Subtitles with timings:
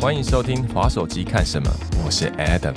[0.00, 1.68] 欢迎收听滑手机看什么，
[2.04, 2.72] 我是 Adam。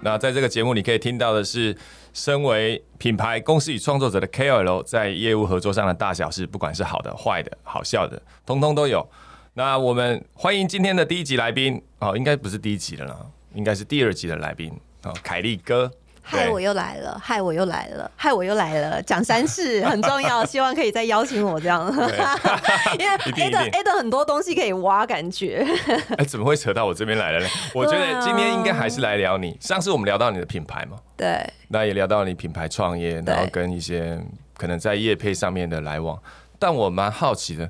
[0.00, 1.76] 那在这个节目，你可以听到的是，
[2.14, 9.06] 身为品牌公司与创作者的 KOL 在业务合作上的大小事，不管是好的、坏的、好笑的，通通都有。
[9.52, 13.16] 那我们欢迎今天的第一集来宾，哦，应该不是第一集了啦，
[13.54, 14.72] 应该是第二集的来宾，
[15.02, 15.92] 哦，凯利哥。
[16.22, 17.20] 嗨，我又来了！
[17.22, 18.10] 嗨，我又来了！
[18.16, 19.02] 嗨，我又来了！
[19.02, 21.84] 讲三次 很重要，希望可以再邀请我这样。
[22.98, 25.66] 因为 Ada Ada 很多东西可以挖，感觉。
[26.16, 27.46] 哎，怎么会扯到我这边来了呢？
[27.74, 29.58] 我觉得今天应该还是来聊你。
[29.60, 31.44] 上次我们聊到你的品牌嘛，对。
[31.68, 34.18] 那也聊到你品牌创业，然后跟一些
[34.56, 36.18] 可能在业配上面的来往。
[36.58, 37.68] 但我蛮好奇的，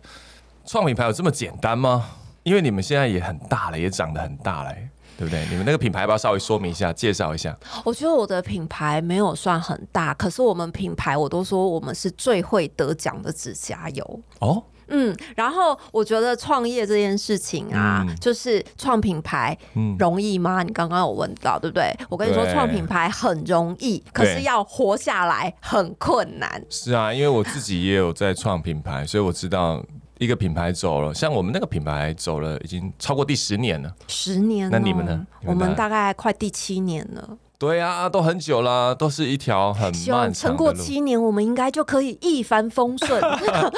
[0.66, 2.10] 创品牌有这么简单吗？
[2.42, 4.74] 因为你们现在也很大了，也长得很大了。
[5.22, 5.46] 对不对？
[5.48, 7.56] 你们那个品牌要不要稍微说明一下，介绍一下？
[7.84, 14.60] 我觉得我的品牌没有算很大，可是我们品牌我都说我们是最会得奖的指甲油哦。
[14.88, 19.56] 嗯，然后我觉得创业这件事情啊，就是创品牌
[19.96, 20.64] 容易吗？
[20.64, 21.96] 你刚刚有问到，对不对？
[22.08, 26.60] 我跟你说，创品牌很容易，可是要活下来很困难。
[26.68, 29.80] 是啊，因为我自己也有在创品牌，所以我知道。
[30.18, 33.92] 一个品牌走了，像我们那个品牌走了，已经超过第十年了。
[34.06, 34.70] 十年？
[34.70, 35.26] 那你们呢？
[35.44, 37.38] 我们大概快第七年了。
[37.62, 43.22] 对啊，都很久了，都是一条很漫长撑过七年，我们应该就可以一帆风顺。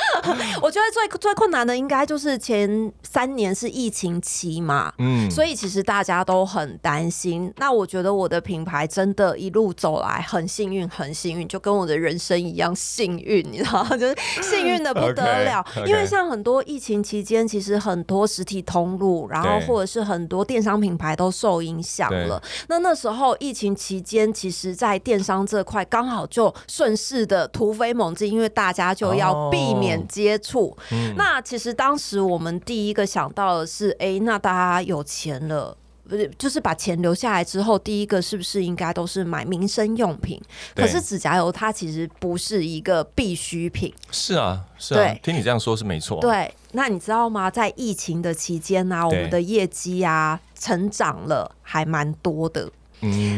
[0.62, 7.52] 我觉得最最困难的应该就是前三年是疫情期嘛，嗯，所以其实大家都很担心。
[7.58, 13.94] 那我觉得我的品牌真的一路走来很幸运，很幸运，就跟我的人生一样幸运，你知道吗？
[13.98, 15.62] 就是幸运的不得了。
[15.86, 22.42] 因为像很多疫情期间，其实很多实体通路，然后或者是很多电商品牌都受影响了。
[22.68, 23.73] 那那时候疫情。
[23.74, 30.76] 期间，其实，在电商这块刚好就顺势的突飞猛进，因为大家就要避免接触。
[31.16, 35.76] 那其实当时我们第一个想到的是，哎，那大家有钱了，
[36.08, 40.40] 不是就是把钱留下来之后，第一个是不是应该都是买民生用品？
[40.74, 43.92] 可是指甲油它其实不是一个必需品。
[44.10, 46.20] 是啊，是啊，听你这样说是没错。
[46.20, 47.50] 对，那你知道吗？
[47.50, 52.70] 在疫情的期间呢，我们的业绩啊，成长了还蛮多的。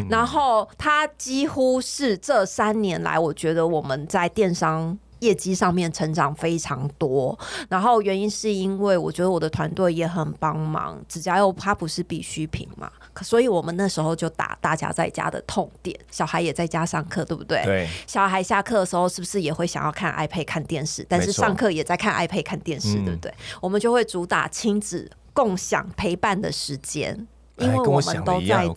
[0.09, 7.37] 然后它几乎是这三年来，我觉得我们在电商业绩上面成长非常多。
[7.69, 11.03] 然后原因是因为我觉得我的团队也很帮忙。
[11.09, 12.91] 指甲油它不是必需品嘛，
[13.23, 15.99] 所以我们那时候就打大家在家的痛点。
[16.11, 17.63] 小孩也在家上课，对不对？
[17.65, 17.89] 对。
[18.07, 21.05] 小孩下课的时候是不是也会想要看 iPad 看电视？
[21.09, 23.33] 但是上课也在看 iPad 看电视，对不对？
[23.61, 27.27] 我们就会主打亲子共享陪伴的时间。
[27.59, 28.69] 因为我们都在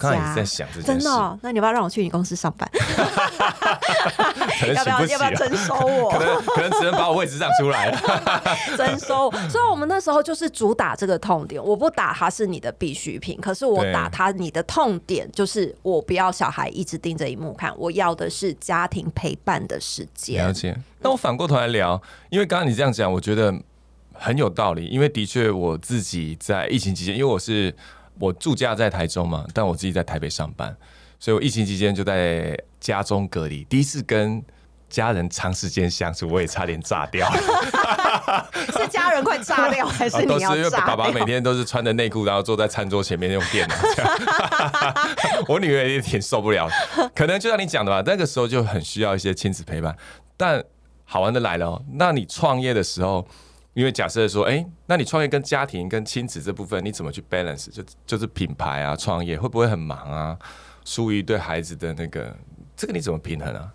[0.44, 2.70] 家，真的，那你要不要让我去你公司上班？
[4.74, 6.10] 要不要要不要征收我？
[6.12, 8.00] 可能可能只能把我位置让出来了。
[8.78, 11.62] 征收，所以我们那时候就是主打这个痛点。
[11.62, 20.46] 我不打它是你的必需品，可是我打它你的痛点就是我不要小孩一直盯着荧幕看，我要的是家庭陪伴的时间。
[20.46, 20.74] 了解。
[21.02, 23.54] 那我反过头来聊，因为刚刚你这样讲，我觉得
[24.14, 24.86] 很有道理。
[24.86, 27.76] 因为的确我自己在疫情期间，因为我是。
[28.20, 30.76] 我住家在台中嘛，但我自己在台北上班，
[31.20, 33.64] 所以我疫情期间就在家中隔离。
[33.64, 34.44] 第一次跟
[34.90, 37.32] 家人长时间相处，我也差点炸掉。
[38.76, 40.86] 是家人快炸掉，还是你要炸？
[40.86, 43.76] 爸爸每天都是穿着内裤，然后坐在餐桌前面用电脑。
[45.48, 46.70] 我女儿也挺受不了，
[47.16, 49.96] 可能就像你讲的吧，那个时候就很需要一些亲子陪伴。
[50.36, 50.62] 但
[51.06, 53.26] 好玩的来了，那你创业的时候。
[53.80, 57.70] 因为假设说，哎，那你创业跟家庭跟亲子这部分，你怎么去 balance？
[57.70, 60.38] 就就是品牌啊，创业会不会很忙啊？
[60.84, 62.36] 疏于对孩子的那个，
[62.76, 63.72] 这个你怎么平衡啊？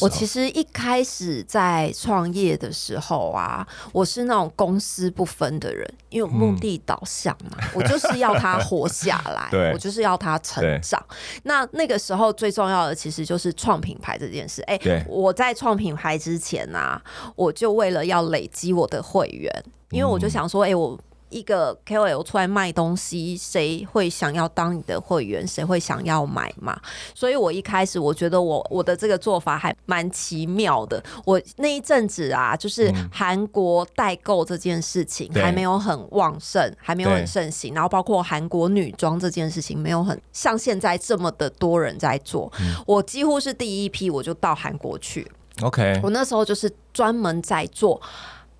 [0.00, 11.02] 我其实一开始在创业的时候啊，我是那种公私不分的人，因为目的导向嘛，我就是要他活下来， 我就是要他成长。
[11.44, 14.62] 那那个时候最重要的其实就是创品牌这件事。
[14.62, 17.00] 哎，我在创品牌之前呢，
[17.36, 19.50] 我就为了要累积我的会员，
[19.90, 20.98] 因为我就想说，哎，我。
[21.32, 25.44] 一个 KOL 出来卖东西，谁会想要当你的会员？
[25.46, 26.78] 谁会想要买嘛？
[27.14, 31.02] 所以我一开始我觉得我我的这个做法还蛮奇妙的。
[31.24, 37.74] 我那一阵子啊，就是韩国代购这件事情还没有很旺盛，还没有很盛行。
[37.74, 42.52] 然后包括韩国女装这件事情没有很像现在这么的多人在做。
[42.86, 45.30] 我几乎是第一批，我就到韩国去。
[45.62, 48.00] OK，我那时候就是专门在做。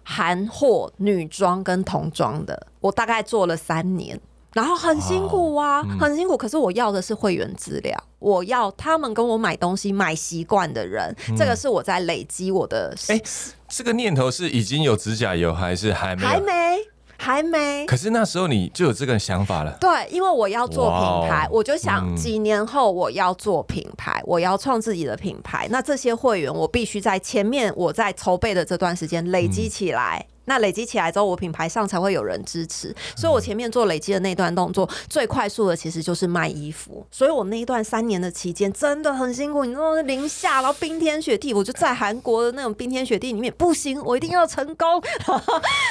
[0.03, 4.21] 韩货女装跟童装的，我大概做了三年，
[4.53, 6.37] 然后很辛苦啊，很辛苦。
[6.37, 12.95] 可是我要的是会员资料，我要他们跟我买东西买习惯的人，这个是我在累积我的。
[13.09, 13.21] 哎，
[13.69, 16.27] 这个念头是已经有指甲油还是还没？
[16.27, 16.79] 还没。
[17.23, 19.77] 还没，可是那时候你就有这个想法了。
[19.81, 25.69] 对，因为我要做品牌，我就想几年后我要做品牌，我要创自己的品牌。
[25.71, 30.27] 那这些会员，我必须在前面我在筹备的这段时间累积起来。
[30.45, 32.95] 那累积起来之后，我品牌上才会有人支持。
[33.17, 37.07] 所以我前面做累积的那段动作，最快速的其实就是卖衣服。
[37.11, 45.03] 所以我那一段三年的期间真的很辛苦，你知道零下，然后冰天雪地，我就在韩国的那种冰天雪地里面，不行，我一定要成功。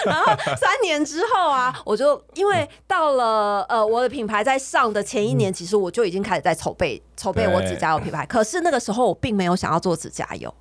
[0.05, 0.25] 然 后
[0.57, 8.25] 三年之后啊，我就因为到了呃我的品牌在上的前一年，其实我就已经开始在筹备筹备我指甲油品牌。
[8.25, 10.53] 可是那个时候我并没有想要做指甲油。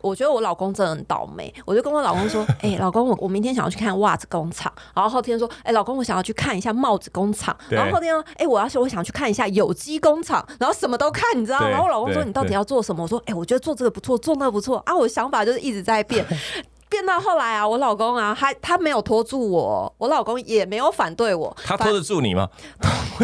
[0.00, 11.68] 我觉得我老公真的很倒霉，我就跟我老公说：“哎，老公，我我明天想要去看袜子工厂。”然后后天说：“哎，老公，我想要去看一下帽子工厂。”然后后天说：“哎，我要是我想去看一下有机工厂。”然后什么都看，你知道吗？
[11.68, 16.24] 然后我老公说：“你到底要做什么？”我说：“哎，我觉得做这个不错，做那个不错啊。”我的想法就是一直在变。
[16.88, 21.54] 变到后来啊，我老公啊，他他没有拖住我，我老公也没有反对我。
[21.64, 22.48] 他拖得住你吗？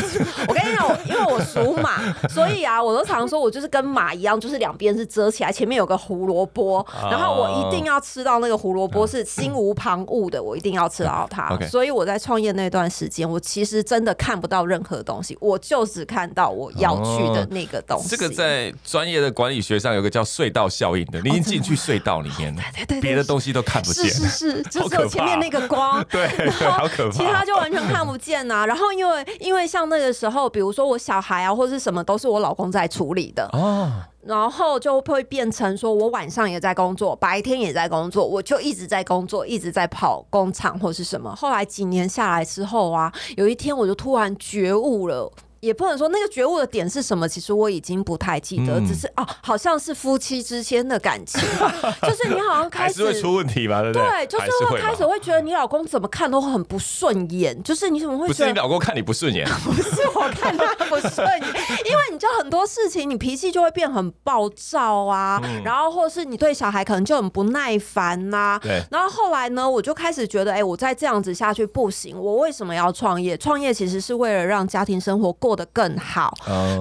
[0.49, 11.57] 我跟你讲，因为我属马， 所以啊，我都常说我就是跟马一样，就是两边是遮起来，前面有个胡萝卜，然后我一定要吃到那个胡萝卜是心无旁骛的，我一定要吃到它。
[11.69, 18.09] 所以我在创业那段时间，我其实真的看不到任何东西，我就只看到我要去的那个东西。
[18.09, 22.63] 这个在专业的管理学上有个叫隧道效应的，你已经进去隧道里面了，
[23.01, 23.63] 别的东西都。
[23.63, 28.67] 看不见，是是是， 就只有前面那个光， 对，好可怕，其他就完全看不见呐。
[28.67, 33.91] 然后因为因为像那个时候，比如说我小孩啊，或者是什么，都是我老公在处理的哦。
[34.27, 41.35] 然后就会变成说我晚上也在工作，白天也在工作，我就一直在工作，一直在跑工厂或是什么。
[41.35, 45.33] 后来几年下来之后啊，有一天我就突然觉悟了。
[45.63, 51.41] 也不能说那个觉悟的点是什么，其实我已经不太记得，只是哦，好像是夫妻之间的感情，
[52.03, 54.09] 就是你好像开始会出问题吧，对不对？
[54.09, 61.41] 对，就是会开始会觉得你老公怎么看都很不顺眼，就是你怎么会不是你老公看你不顺眼， 不是我看他不顺眼，
[61.87, 68.83] 因为你知道很多事情，你脾气就会变很暴躁啊，然后或是你对小孩可能就很不耐烦呐，对。
[68.91, 73.37] 然后后来呢，我就开始觉得，哎，我再这样子下去不行，我为什么要创业？
[73.39, 75.52] 创业其实是为了让家庭生活过。
[75.53, 76.33] 过得更好，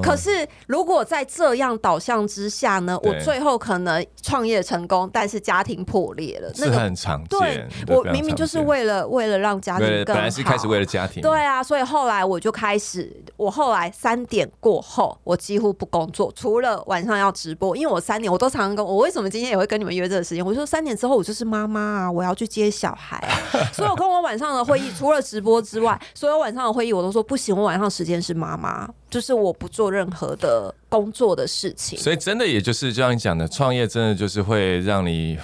[0.02, 2.98] 可是如果在这样导向之下呢？
[3.04, 7.68] 我最后可能创业成功，但是家庭破裂了，那个很常见。
[7.90, 20.46] 我明明就是为了为了让家庭更好，本来是开始为了家庭，对啊，所以后来我就开始，我后来三点过后，我几乎不工作，除了晚上要直播，因为我三点我都常常跟我为什么今天也会跟你们约这个时间？
[20.46, 23.36] 我说三点之后我就是妈妈啊，我要去接小孩啊，
[23.74, 28.61] 所以我跟我晚上的会议，除了直播之外，所有晚上的会议我都说不行，我晚上时间是妈妈。
[28.62, 28.88] 吗？
[29.10, 35.38] 就是我不做任何的工作的事情，所以真的也就是这样讲的，创业真的就是会让你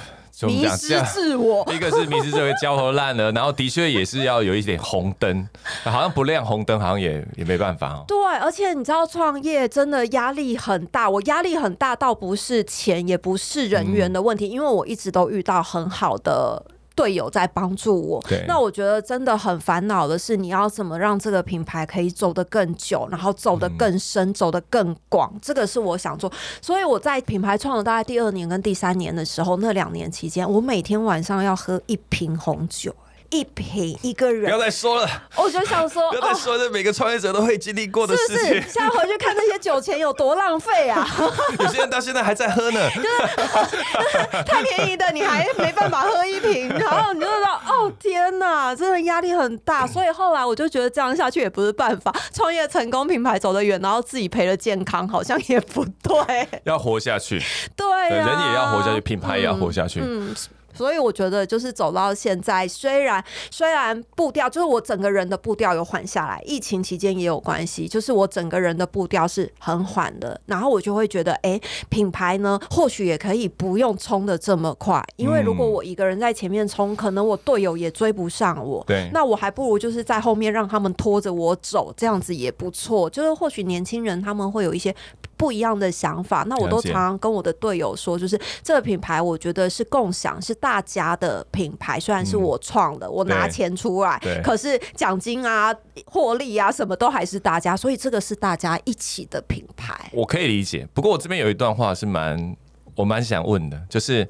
[0.44, 1.68] 迷失自我。
[1.74, 5.50] 一个是迷失自我，焦头烂额，然后的确也是要有一点红灯，
[5.84, 8.06] 好像不亮红灯，好像也也没办法哦。
[8.08, 16.63] 对，而且你知道创业真的压力很大，我压力很大，倒不是钱，也不是人员的问题，因为我一直都遇到很好的。
[16.98, 26.32] 队友在帮助我，那我觉得真的很烦恼的是，你要怎么让这个品牌可以走得更久，然后走得更深，走得更广，这个是我想做。
[26.60, 32.92] 所以我在品牌创了大概第二年跟第三年的时候，那两年期间，我每天晚上要喝一瓶红酒。
[33.29, 35.10] 一瓶一个人，不要再说了。
[35.36, 38.48] 我就想说， 不要再说这每个创业者都会经历过的事情。
[38.48, 41.07] 是现在回去看那些酒钱有多浪费啊！
[41.60, 42.89] 有些人到现在还在喝呢。
[42.96, 49.86] 就是太便宜的，你还没办法喝一瓶，然后你就知道，哦天哪，真的压力很大。
[49.86, 52.13] 所以后来我就觉得这样下去也不是办法。
[52.34, 56.48] 创业成功，品牌走得远，然后自己赔了健康，好像也不对。
[56.63, 57.41] 要活下去，
[57.75, 60.01] 对，人也要活下去，品牌也要活下去。
[60.03, 60.36] 嗯。
[60.77, 70.39] 所以我觉得，就是走到现在，虽然虽然步调，就是我整个人的步调有缓下来，疫情期间也有关系，就是我整个人的步调是很缓的。
[70.46, 78.84] 然后我就会觉得，哎，品牌呢，或许也可以不用冲的这么快，因为如果我一个人在前面冲，可能我队友也追不上我。
[78.86, 83.10] 对，那我还不如就是在后面让他们拖着我走，这样子也不错。
[83.10, 84.93] 就是或许年轻人他们会有一些
[85.38, 86.44] 不一样的想法。
[86.50, 90.84] 那我都常常跟我的队友说，就是这个品牌，我觉得是共享，是大。
[90.88, 95.75] 家的品牌虽然是我创的，我拿钱出来，可是奖金啊、
[96.06, 100.10] 获利啊，什么都还是大家，所以这个是大家一起的品牌。
[100.13, 102.56] 我可以理解，不过我这边有一段话是蛮
[102.96, 104.24] 我蛮想问的，就是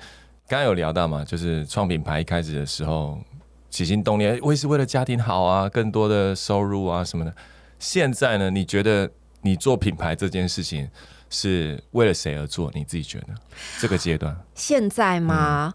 [0.48, 3.16] 刚刚有聊到嘛，就是创品牌一开始的时候
[3.70, 7.32] 起心动念，我也是为了家庭好啊，更多的收入啊什么的。
[7.78, 9.08] 现在呢，你觉得
[9.48, 10.90] 你做品牌这件事情
[11.30, 12.70] 是为了谁而做？
[12.76, 13.28] 你自己觉得
[13.80, 14.36] 这个阶段？
[14.54, 15.74] 现在吗？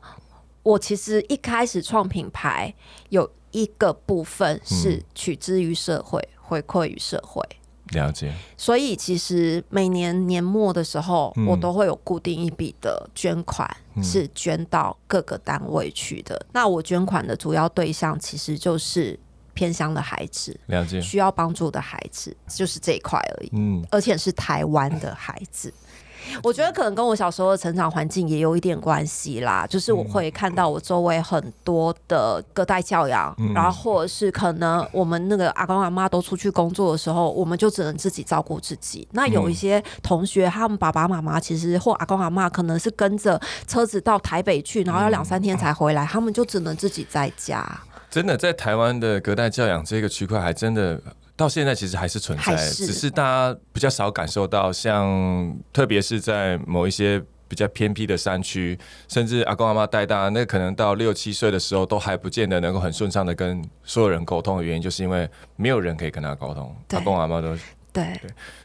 [0.63, 2.73] 我其实一开始创品牌
[3.09, 7.43] 有一个部分是取之于社会，回馈于社会。
[7.93, 8.33] 了解。
[8.57, 13.69] 所以其实每年年末的时候，我都会有固定一笔的捐款，
[14.03, 16.47] 是捐到各个单位去的。
[16.53, 19.19] 那我捐款的主要对象其实就是
[19.55, 23.51] 偏乡的孩子，了解需要帮助的孩子，就是这一块而已。
[23.53, 25.73] 嗯，而且是台湾的孩子。
[26.41, 39.07] 我觉得可能跟我小时候的成长环境也有一点关系啦，就是我会看到我周围很多的隔代教养，然后或者是可能我们那个阿公阿妈都出去工作的时候，我们就只能自己照顾自己。
[39.11, 47.69] 那有一些同学，他们爸爸妈妈其实或阿公阿妈可能是跟着车子到台北去，然后要两三天才回来，他们就只能自己在家。
[48.13, 51.01] 真的，在台湾的隔代教养这个区块，还真的。
[51.35, 58.79] 到现在其实还是存在，只是大家比较少感受到，像特别是在某一些比较偏僻的山区，
[59.09, 66.77] 甚至阿公阿妈带大，那可能到六七岁的时候都还不见得能够很顺畅的跟所有人沟通的原因，就是因为没有人可以跟他沟通。
[66.91, 67.57] 阿公阿妈都
[67.95, 68.21] 对。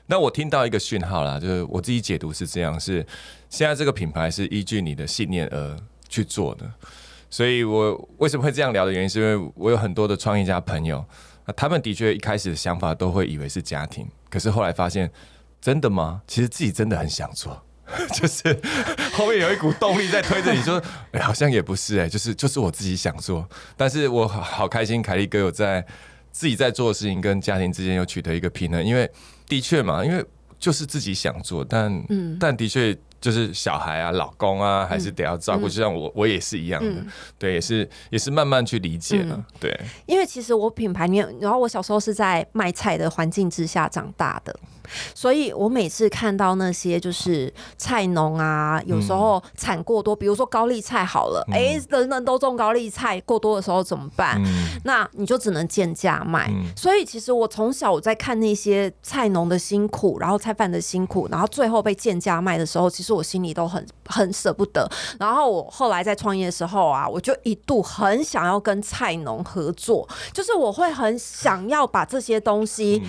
[0.05, 3.03] 那我听到一个讯号啦，就是我自己解读是这样：是
[3.49, 5.77] 现在这个品牌是依据你的信念而
[6.09, 6.69] 去做的，
[7.29, 11.03] 所以我为什么会这样聊的原因，是因为我有很多的创业家朋友。
[11.46, 15.10] 那他们的确一开始的想法都会以为是家庭，可是后来发现，
[15.62, 16.22] 真的吗？
[16.27, 17.62] 其实自己真的很想做，
[18.13, 18.43] 就是
[19.13, 20.81] 后面有一股动力在推着你，说，
[21.12, 25.86] 哎，好像也不是，哎，就是就是我自己想做，但是我好开心，凯利哥有在
[26.31, 29.10] 自己在做的事情跟家庭之间有取得一个平衡，因为
[29.48, 30.25] 的确嘛，因为
[30.60, 32.98] 就是自己想做，但嗯但的确。
[33.19, 35.67] 就是小孩啊，老公啊，还是得要照顾。
[35.67, 37.01] 就像我，我也是一样的，
[37.38, 39.77] 对，也是也是慢慢去理解了，对。
[40.05, 44.57] 因为其实我品牌，你然后我小时候是在卖菜的环境之下长大的。
[45.13, 54.41] 所以我每次看到那些就是菜农啊，有时候产过多，比如说高丽菜好了，哎，人人都种高丽菜，过多的时候怎么办？
[54.86, 56.50] 那你就只能贱价卖。
[56.74, 64.89] 所以其实我从小我在看那些菜农的辛苦，然后菜贩的辛苦，然后最后被贱价卖的时候，其实我心里都很很舍不得。
[65.19, 73.01] 然后我后来在创业的时候啊，我就一度很想要跟菜农合作，就是我会很想要把这些东西。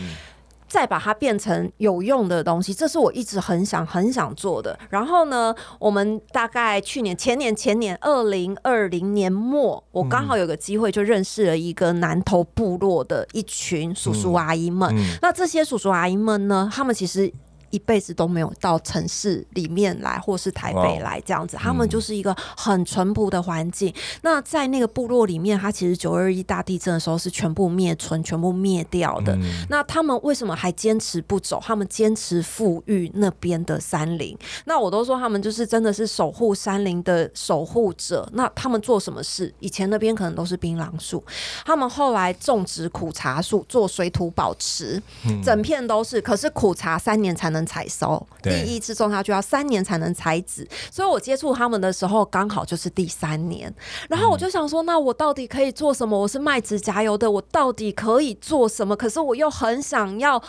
[0.69, 4.79] 再把它变成有用的东西，这是我一直很想很想做的。
[4.91, 14.95] 然后呢，我们大概去年、前年、前年，二零二零年末，我刚好有个机会，就认识了一个南投部落的一群叔叔阿姨们。
[15.23, 17.33] 那这些叔叔阿姨们呢，他们其实。
[17.71, 23.93] 一辈子都没有到城市里面来，或是台北来这样子，他们就是一个很淳朴的环境。
[24.23, 29.37] 那在那个部落里面，它其实九二一大地震的时候是全部灭村、全部灭掉的。
[29.69, 31.61] 那他们为什么还坚持不走？
[31.63, 34.37] 他们坚持富裕那边的山林。
[34.65, 38.27] 那我都说他们就是真的是守护山林的守护者。
[38.33, 39.53] 那他们做什么事？
[39.61, 41.23] 以前那边可能都是槟榔树，
[41.67, 45.03] 他们后来种植苦茶树，做水土保持，
[45.45, 46.21] 整片都是。
[46.23, 47.58] 可是苦茶三年才能。
[47.67, 53.73] 采收第一次种下去要三年才能采籽，所以我接触他们的时候刚好就是第三年，
[54.09, 56.19] 然后我就想说，那我到底可以做什么？
[56.19, 58.97] 我是卖指甲油的，我到底可以做什么？
[58.97, 60.43] 可是我又很想要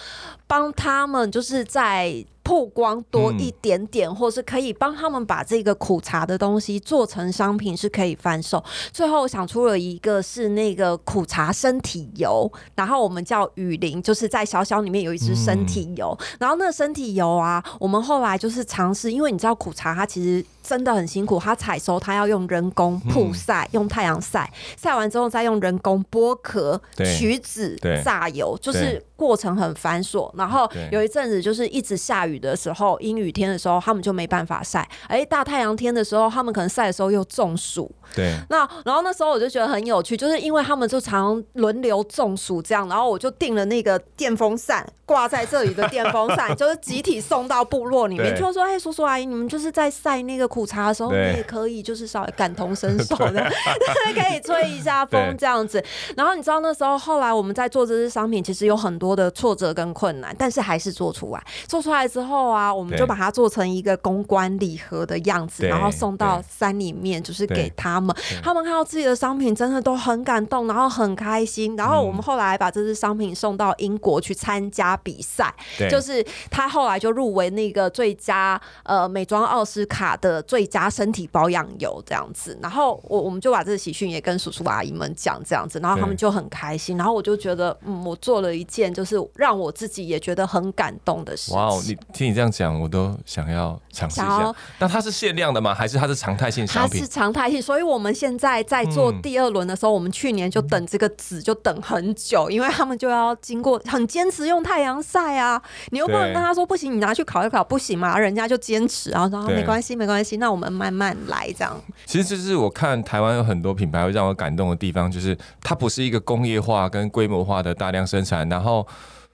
[0.47, 2.25] 帮他们，就是在。
[2.49, 8.63] 曝光多一点点，或是可以帮他们把这个苦茶的东西做成商品，是可以贩售。
[8.91, 16.17] 最后想出了一个是那个苦茶身体油，然后我们叫雨林，就是在小小里面有一支身体油。
[16.39, 26.81] 然后那个身体油啊，我们后来就是尝试，因为你知道苦茶它其实真的很辛苦，它采收它要用人工曝晒，用太阳晒，晒完之后再用人工剥壳、
[27.15, 30.31] 取籽、榨油，就是过程很繁琐。
[30.35, 32.38] 然后有一阵子就是一直下雨。
[32.39, 34.87] 的时候，阴雨天的时候，他们就没办法晒。
[35.07, 37.91] 哎，大太阳天的时候，他们可能晒的时候又中暑。
[38.15, 38.35] 对。
[38.49, 53.43] 那然后那时候我就觉得很有趣，就是因为他们就常轮流中暑这样，然后我就订了那个电风扇挂在这里的电风扇， 就是集体送到部落里面，就说：“哎，叔叔阿姨，你们就是在晒那个苦茶的时候，你也可以就是稍微感同身受的，
[54.13, 55.83] 可以吹一下风这样子。
[56.17, 61.43] ”然后你知道那时候后来我们在做这支商品，其实有很多的挫折跟困难，但是还是做出来。
[61.67, 62.28] 做出来之后。
[62.29, 68.15] 后啊，我们就把它做成一个公关礼盒的样子，然后送到山里面，就是给他们。
[68.43, 71.75] 他们看到自己的商品，真的都很感动，然后很开心。
[71.75, 75.53] 然后我们后来把这支商品送到英国去参加比赛，
[75.89, 82.57] 就是他后来就入围那个最佳呃美妆奥斯卡的最佳身体保养油这样子。
[82.61, 86.97] 然后我我们就把这个喜讯也跟叔叔阿姨们讲这样子，然后他们就很开心。
[86.97, 91.53] 然后我就觉得，嗯，我做了一件就是让我自己也觉得很感动的事。
[91.53, 94.53] 哇，你听你这样讲，我都想要尝试一下。
[94.79, 95.73] 那它是限量的吗？
[95.73, 96.99] 还是它是常态性商品？
[96.99, 105.61] 它是常态性，所以我们现在在做第二轮的时候，我们去年就等这个纸就等很久，因为他们就要经过很坚持用太阳晒啊，
[105.91, 108.17] 你又不能跟他说不行，你拿去烤一烤不行吗？
[108.17, 111.79] 人家就坚持，然后说没关系没关系，那我们慢慢来这样。
[112.05, 118.85] 其实就是我看台湾有很多品牌会让我感动的地方，就是它不是一个工业化跟规模化的大量生产，然后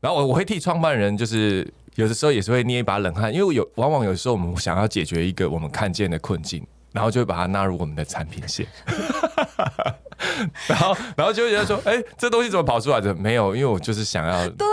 [0.02, 6.66] 然后我我会替创办人就是有的时候也是会捏一把冷汗，因为有往往有时候我们想要解决一个我们看见的困境。
[6.92, 8.66] 然后就会把它纳入我们的产品线，
[10.68, 13.14] 然后然后就觉得说，哎，这东西怎么跑出来的？
[13.16, 14.68] 没有，因为我就是想要，对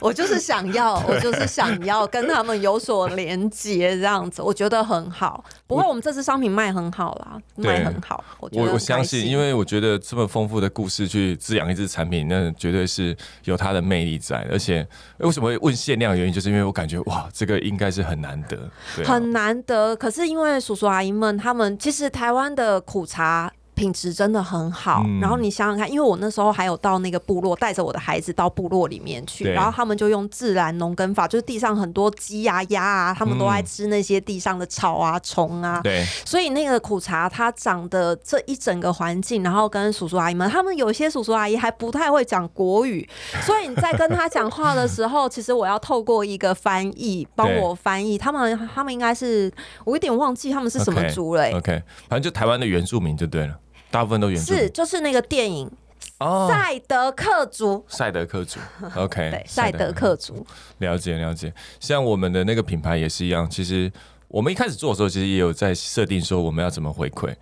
[0.00, 5.44] 我就是想要， 我就是想要跟他们有所连接，这样子，我觉得很好。
[5.66, 8.24] 不过我们这次商品卖很好啦，卖很好。
[8.38, 14.46] 我我相信，因为我觉得这么丰富的故事去滋养一支产品，那绝对是有它的魅力在。
[14.50, 14.86] 而且
[15.18, 16.16] 为什么会问限量？
[16.16, 18.58] 原因就是因为我感觉哇，这个应该是很难得，
[19.04, 19.96] 很难得。
[19.96, 21.34] 可是因为叔叔阿姨们。
[21.44, 23.52] 他们其实台湾的苦茶。
[23.74, 43.08] 品质真的很好，然后你想想看，因为我那时候还有到那个部落，带着我的孩子到部落里面去，然后他们就用自然农耕法，就是地上很多鸡啊、鸭啊，他们都爱吃那些地上的草啊、虫啊，对，所以那个苦茶它长的这一整个环境，然后跟叔叔阿姨们，他们有些叔叔阿姨还不太会讲国语，
[43.42, 49.52] 所以你在跟他讲话的时候，其实我要透过一个翻译帮我翻译，他们他们应该是
[49.84, 53.58] 我有点忘记他们是什么族了，OK，反正就台湾的原住民就对了。
[53.94, 55.70] 大部分都原是就是那个电影
[56.18, 58.58] 哦， 赛德克族，赛德克族
[58.96, 60.44] ，OK，对，赛德克族，
[60.78, 61.54] 了解了解。
[61.78, 63.90] 像我们的那个品牌也是一样，其实
[64.26, 67.32] 我们一开始做的时候，其实也有在设定说我们要怎么回馈。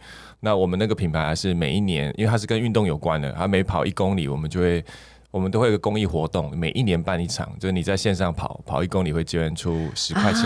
[0.41, 4.85] 那我们那个品牌还是每一年，因为它是跟运动有关的，它每跑一公里，我们就会
[5.31, 10.45] 我们都会有个公益活动，每一年办一场，就是你在线上跑跑一公里会捐出十块钱。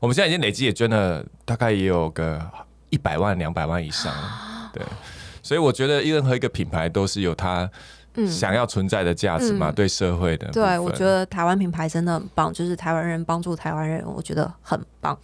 [0.00, 2.40] 我们现在已经累计也捐了大概也有个
[2.88, 4.10] 一百万两百万以上，
[4.72, 4.82] 对。
[5.42, 7.70] 所以我觉得任何一个品牌都是有它
[8.28, 10.48] 想要存在的价值嘛，对社会的。
[10.48, 15.16] 对，我觉得台湾品牌真的很棒，就是台湾人帮助台湾人，我觉得很棒。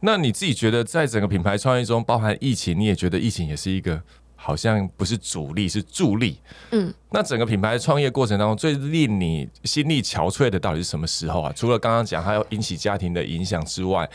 [0.00, 4.00] 那你自己觉得，在整个品牌创业中，包含疫情，你也觉得疫情也是一个
[4.36, 6.40] 好像不是主力，是助力。
[6.70, 6.92] 嗯。
[7.10, 11.52] 那整个品牌创业过程当中，最令你心力憔悴的到底是什么时候啊？
[11.54, 14.08] 除了刚刚讲还要引起家庭的影响之外，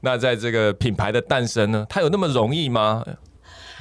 [0.00, 3.04] 那在这个品牌的诞生呢，它有那么容易吗？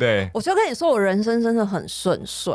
[0.02, 2.54] 对，我就跟你说，我人生真的很顺遂。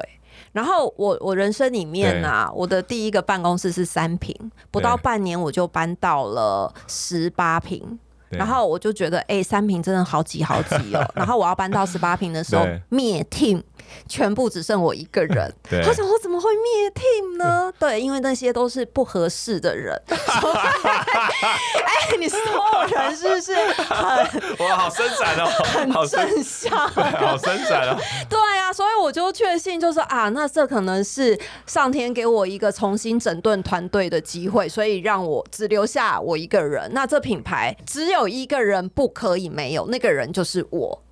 [0.52, 4.35] 然后我我人生里面啊，我的第一个办公室是三平，
[4.70, 7.98] 不到半年我就搬到了十八平。
[8.37, 11.07] 然后我就觉得，哎，三平真的好挤好挤哦。
[11.14, 13.62] 然后我要搬到十八平的时候，灭 team。
[14.09, 17.72] 全部只剩我一个人， 他想说怎么会灭 team 呢？
[17.79, 19.94] 对，因为那些都是不合适的人。
[20.09, 20.16] 哎，
[22.18, 24.77] 你所有人是不是很哇？
[24.77, 27.96] 好生产哦，很正向，好生产哦。
[28.29, 36.90] 对啊，所以我就确信，就是啊，那这可能是上天给我一个重新整顿团队的机会，所以让我只留下我一个人。
[36.92, 41.02] 那这品牌只有一个人不可以没有，那个人就是我。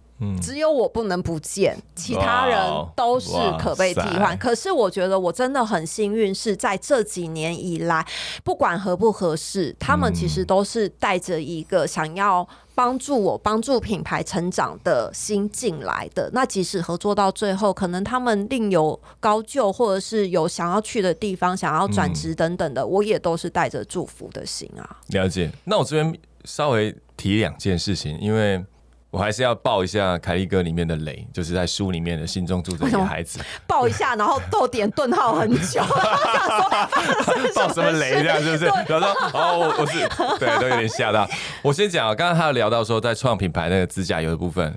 [0.40, 2.58] 只有我不能不见，其他人
[2.96, 4.38] 都是可被替换。
[4.38, 8.06] 可是我觉得我真的很幸运，是在这几年以来，
[8.42, 16.30] 不管合不合适，他们其实都是带着一个想要帮助我、帮助品牌成长的心进来的。
[16.32, 24.96] 那即使合作到最后，可能他们另有高就，或者是有想要去的地方、想要转职等等的，我也都是带着祝福的心啊。
[25.08, 25.50] 了解。
[25.64, 28.64] 那我这边稍微提两件事情，因为。
[29.10, 33.38] 我还是要爆一下凯利哥里面的雷，就是在书里面的心中住着一个孩子。
[33.64, 35.80] 爆一下，然后逗点顿号很久。
[37.54, 38.64] 爆什么雷这样是不是？
[38.64, 40.00] 然后说哦，我是
[40.40, 41.30] 对，都有点吓到。
[41.62, 44.74] 我先讲啊，刚刚他有聊到说，在创品牌那个指甲油的部分，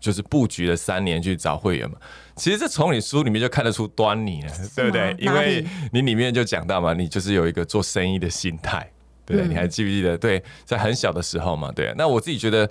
[0.00, 1.96] 就是布局了三年去找会员嘛。
[2.34, 5.14] 其实这从你书里面就看得出端倪了，对不对？
[5.16, 8.90] 因为你里面就讲到嘛，你就是有一个做生意的心态，
[9.26, 10.16] 对你还记不记得？
[10.16, 11.92] 对，在很小的时候嘛，对。
[11.98, 12.70] 那我自己觉得。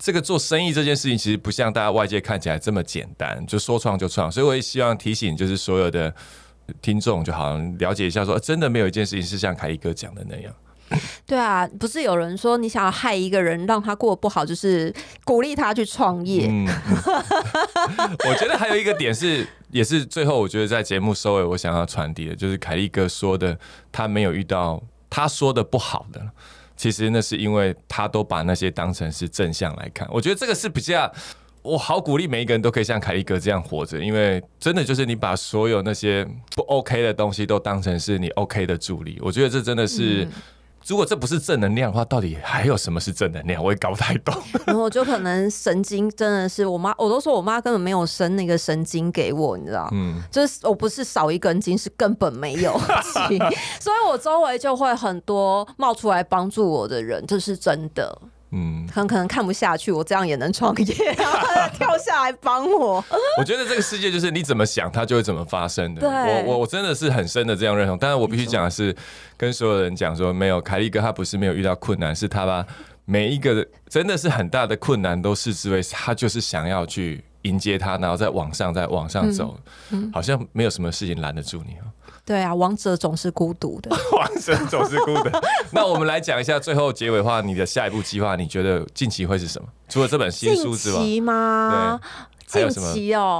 [0.00, 4.30] 这个做生意这件事情，其实不像大家外界看起来这么简单，就说创就创。
[4.30, 6.14] 所以我也希望提醒，就是所有的
[6.80, 10.54] 听众，就好像了解一下，说真的没有一件事情是像凯一哥讲的那样。
[11.26, 16.46] 对啊，不是有人说你想要害一个人，让他过得不好，就是鼓励他去创业。
[16.48, 16.64] 嗯
[18.30, 23.58] 我觉得还有一个点是，也是最后我觉得在节目收尾，我想要传递的，就是凯利哥说的，
[23.90, 26.20] 他没有遇到他说的不好的。
[26.76, 30.08] 其实那是因为他都把那些当成是正向来看。
[30.12, 31.12] 我觉得这个是比较，
[31.62, 39.18] 我好鼓励每一个人都可以像凯利哥这样活着，因为真的就是你把所有那些不 OK 的东西都当成是你 OK 的助力。
[39.20, 40.28] 我觉得这真的是。
[40.88, 43.62] 如果这不是正能量的话，到底还有什么是正能量？
[43.62, 44.34] 我也搞不太懂。
[44.66, 49.88] 然后就可能神经真的是我妈，我都说我妈根本没有生那个神经给我，你知道？
[49.92, 52.72] 嗯，就是我不是少一根筋，是根本没有
[53.28, 53.38] 筋，
[53.78, 58.18] 所以我周围就会很多冒出来帮助我的人，这是真的。
[58.50, 61.38] 嗯，很可能看不下去，我这样也能创业，然后
[61.76, 63.04] 跳下来帮我。
[63.38, 66.08] 我觉得这个世界就是你怎么想，它就会怎么发生的。
[66.08, 67.98] 我我我真的是很深的这样认同。
[68.00, 68.94] 但是我必须讲的是，
[69.36, 72.64] 跟所有人讲说，没有凯利哥，他不是没有遇到困难，是他把
[73.04, 79.58] 每一个真的是很大的困难都视之为他就是想要去迎接他，然后再往上再往上走，
[80.12, 81.88] 好像没有什么事情拦得住你哦。
[82.24, 83.90] 对啊，王者总是孤独的。
[84.12, 85.30] 王者总是孤独。
[85.72, 89.68] 那我们来讲一下最后结尾的话，你的下一步计划，你觉得近期会是什么？
[89.88, 91.98] 除了这本新书之外吗？
[92.50, 92.88] 还有什么？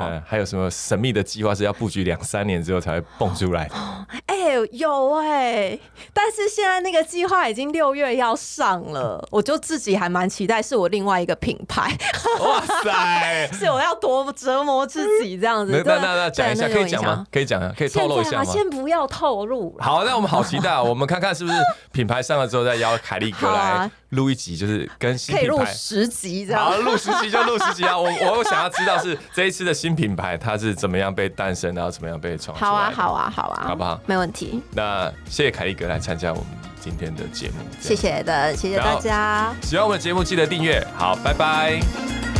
[0.02, 3.68] 嗯，还有什么神秘的计划是要布局两三年之后才会蹦出来？
[4.26, 4.36] 哎，
[4.72, 5.78] 有哎，
[6.12, 11.96] 但是现在那个计划已经六月要上了，我就自己还蛮期待，是我另外一个品牌。
[12.40, 13.48] 哇塞！
[13.52, 15.82] 是我要多折磨自己这样子。
[15.84, 17.26] 那那那讲一下，可以讲吗？
[17.30, 18.44] 可以讲啊，可以透露一下吗？
[18.44, 19.76] 先不要透露。
[19.78, 21.56] 好，那我们好期待，我们看看是不是
[21.92, 23.90] 品牌上了之后再邀凯利哥来。
[24.10, 27.96] 录一集就是跟新品牌十集这样，好，录十集就录十集啊！
[27.98, 32.56] 我我想要知道是这一次的新品牌它是怎么样被诞生，然后怎么样被创。
[32.56, 34.00] 好啊，好啊，好啊，好不好？
[34.06, 34.62] 没问题。
[34.72, 36.46] 那谢谢凯利哥来参加我们
[36.80, 39.52] 今天的节目，谢谢的，谢谢大家。
[39.62, 42.37] 喜欢我们的节目记得订阅，好，拜拜。